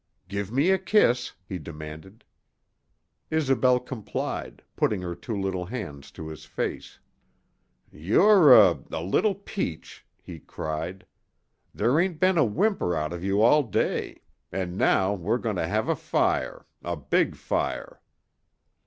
"Give 0.27 0.51
me 0.51 0.71
a 0.71 0.79
kiss," 0.79 1.33
he 1.47 1.59
demanded. 1.59 2.23
Isobel 3.29 3.79
complied, 3.79 4.63
putting 4.75 5.03
her 5.03 5.13
two 5.13 5.39
little 5.39 5.67
hands 5.67 6.09
to 6.13 6.27
his 6.29 6.43
face. 6.45 6.97
"You're 7.91 8.51
a 8.51 8.79
a 8.91 9.03
little 9.03 9.35
peach," 9.35 10.03
he 10.19 10.39
cried. 10.39 11.05
"There 11.71 11.99
ain't 11.99 12.19
been 12.19 12.39
a 12.39 12.43
whimper 12.43 12.95
out 12.95 13.13
of 13.13 13.23
you 13.23 13.43
all 13.43 13.61
day. 13.61 14.23
And 14.51 14.75
now 14.75 15.13
we're 15.13 15.37
going 15.37 15.57
to 15.57 15.67
have 15.67 15.87
a 15.87 15.95
fire 15.95 16.65
a 16.81 16.95
big 16.95 17.35
fire." 17.35 18.01